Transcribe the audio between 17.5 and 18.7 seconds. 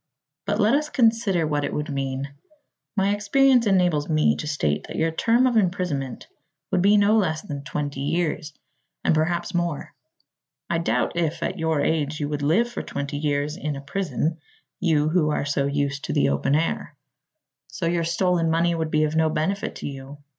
So your stolen